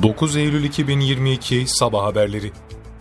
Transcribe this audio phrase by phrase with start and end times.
[0.00, 2.52] 9 Eylül 2022 Sabah Haberleri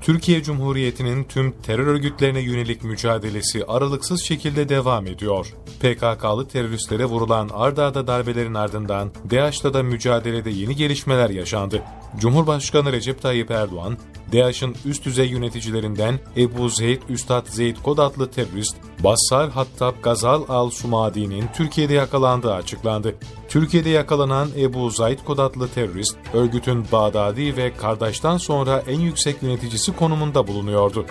[0.00, 5.54] Türkiye Cumhuriyeti'nin tüm terör örgütlerine yönelik mücadelesi aralıksız şekilde devam ediyor.
[5.80, 11.82] PKK'lı teröristlere vurulan ardarda darbelerin ardından DAEŞ'ta da mücadelede yeni gelişmeler yaşandı.
[12.18, 13.98] Cumhurbaşkanı Recep Tayyip Erdoğan,
[14.32, 21.44] DAEŞ'in üst düzey yöneticilerinden Ebu Zeyd Üstad Zeyd Kod adlı terörist, Bassar Hattab Gazal al-Sumadi'nin
[21.54, 23.14] Türkiye'de yakalandığı açıklandı.
[23.48, 29.96] Türkiye'de yakalanan Ebu Zaid Kod adlı terörist, örgütün Bağdadi ve kardeşten sonra en yüksek yöneticisi
[29.96, 31.06] konumunda bulunuyordu.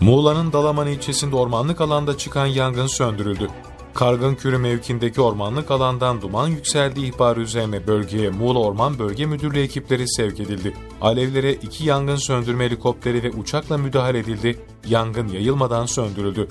[0.00, 3.48] Muğla'nın Dalaman ilçesinde ormanlık alanda çıkan yangın söndürüldü.
[3.96, 10.08] Kargın Kürü mevkindeki ormanlık alandan duman yükseldiği ihbarı üzerine bölgeye Muğla Orman Bölge Müdürlüğü ekipleri
[10.08, 10.74] sevk edildi.
[11.00, 14.58] Alevlere iki yangın söndürme helikopteri ve uçakla müdahale edildi.
[14.88, 16.48] Yangın yayılmadan söndürüldü.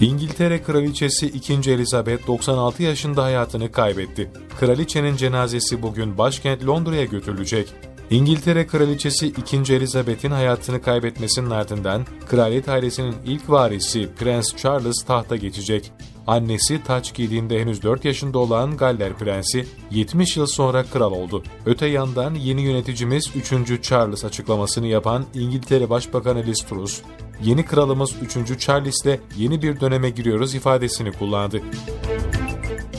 [0.00, 1.54] İngiltere Kraliçesi 2.
[1.70, 4.30] Elizabeth 96 yaşında hayatını kaybetti.
[4.60, 7.74] Kraliçenin cenazesi bugün başkent Londra'ya götürülecek.
[8.10, 9.56] İngiltere Kraliçesi 2.
[9.74, 15.92] Elizabeth'in hayatını kaybetmesinin ardından kraliyet ailesinin ilk varisi Prens Charles tahta geçecek.
[16.26, 21.42] Annesi taç giydiğinde henüz 4 yaşında olan Galler Prensi 70 yıl sonra kral oldu.
[21.66, 23.82] Öte yandan yeni yöneticimiz 3.
[23.82, 27.00] Charles açıklamasını yapan İngiltere Başbakanı Liz Truss,
[27.42, 28.60] yeni kralımız 3.
[28.60, 31.62] Charles'le yeni bir döneme giriyoruz ifadesini kullandı.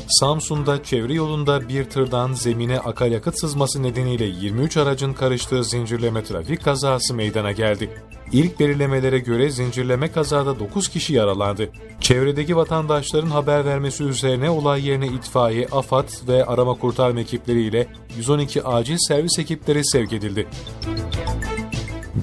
[0.10, 7.14] Samsun'da çevre yolunda bir tırdan zemine akaryakıt sızması nedeniyle 23 aracın karıştığı zincirleme trafik kazası
[7.14, 8.04] meydana geldi.
[8.32, 11.70] İlk belirlemelere göre zincirleme kazada 9 kişi yaralandı.
[12.02, 18.98] Çevredeki vatandaşların haber vermesi üzerine olay yerine itfaiye, AFAD ve arama kurtarma ekipleriyle 112 acil
[19.08, 20.48] servis ekipleri sevk edildi.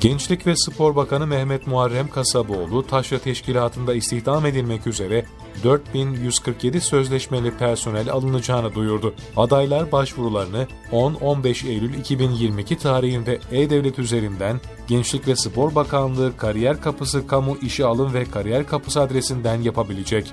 [0.04, 5.24] Gençlik ve Spor Bakanı Mehmet Muharrem Kasaboğlu, Taşra Teşkilatı'nda istihdam edilmek üzere
[5.64, 9.14] 4147 sözleşmeli personel alınacağını duyurdu.
[9.36, 17.58] Adaylar başvurularını 10-15 Eylül 2022 tarihinde E-Devlet üzerinden Gençlik ve Spor Bakanlığı Kariyer Kapısı Kamu
[17.62, 20.32] İşe Alım ve Kariyer Kapısı adresinden yapabilecek.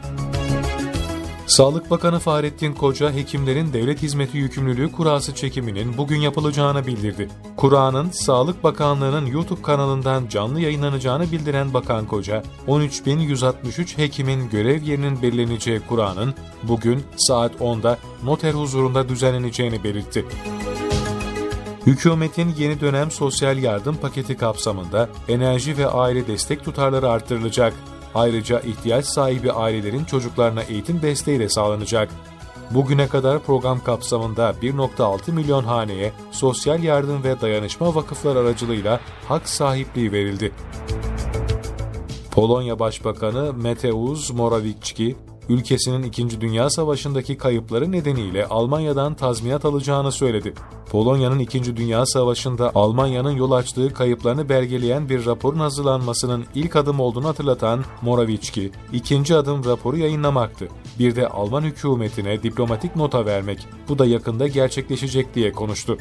[1.51, 7.29] Sağlık Bakanı Fahrettin Koca, hekimlerin devlet hizmeti yükümlülüğü kurası çekiminin bugün yapılacağını bildirdi.
[7.57, 15.79] Kura'nın Sağlık Bakanlığı'nın YouTube kanalından canlı yayınlanacağını bildiren Bakan Koca, 13.163 hekimin görev yerinin belirleneceği
[15.79, 20.25] Kura'nın bugün saat 10'da noter huzurunda düzenleneceğini belirtti.
[21.85, 27.73] Hükümetin yeni dönem sosyal yardım paketi kapsamında enerji ve aile destek tutarları artırılacak.
[28.15, 32.09] Ayrıca ihtiyaç sahibi ailelerin çocuklarına eğitim desteği de sağlanacak.
[32.71, 40.11] Bugüne kadar program kapsamında 1.6 milyon haneye sosyal yardım ve dayanışma vakıflar aracılığıyla hak sahipliği
[40.11, 40.51] verildi.
[42.31, 45.15] Polonya Başbakanı Mateusz Morawiecki,
[45.49, 46.41] ülkesinin 2.
[46.41, 50.53] Dünya Savaşı'ndaki kayıpları nedeniyle Almanya'dan tazminat alacağını söyledi.
[50.91, 51.77] Polonya'nın 2.
[51.77, 58.71] Dünya Savaşı'nda Almanya'nın yol açtığı kayıplarını belgeleyen bir raporun hazırlanmasının ilk adım olduğunu hatırlatan Morawiecki,
[58.93, 60.67] ikinci adım raporu yayınlamaktı.
[60.99, 65.97] Bir de Alman hükümetine diplomatik nota vermek, bu da yakında gerçekleşecek diye konuştu.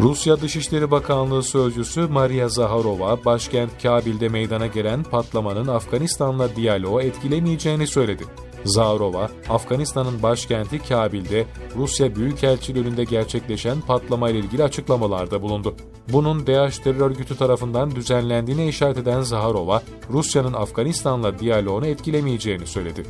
[0.00, 8.24] Rusya Dışişleri Bakanlığı Sözcüsü Maria Zaharova, başkent Kabil'de meydana gelen patlamanın Afganistan'la diyaloğu etkilemeyeceğini söyledi.
[8.64, 11.46] Zaharova, Afganistan'ın başkenti Kabil'de
[11.76, 15.74] Rusya Büyükelçiliğinde gerçekleşen patlama ile ilgili açıklamalarda bulundu.
[16.12, 23.02] Bunun DAEŞ terör örgütü tarafından düzenlendiğine işaret eden Zaharova, Rusya'nın Afganistan'la diyaloğunu etkilemeyeceğini söyledi.